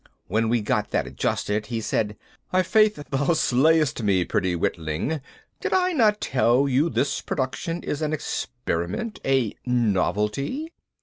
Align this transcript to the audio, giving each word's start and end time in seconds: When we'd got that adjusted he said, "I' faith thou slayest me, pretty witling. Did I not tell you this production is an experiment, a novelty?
When 0.25 0.49
we'd 0.49 0.65
got 0.65 0.89
that 0.89 1.05
adjusted 1.05 1.67
he 1.67 1.79
said, 1.79 2.17
"I' 2.51 2.63
faith 2.63 2.95
thou 3.11 3.33
slayest 3.33 4.01
me, 4.01 4.25
pretty 4.25 4.55
witling. 4.55 5.21
Did 5.59 5.73
I 5.73 5.93
not 5.93 6.19
tell 6.19 6.67
you 6.67 6.89
this 6.89 7.21
production 7.21 7.83
is 7.83 8.01
an 8.01 8.11
experiment, 8.11 9.19
a 9.23 9.53
novelty? 9.63 10.73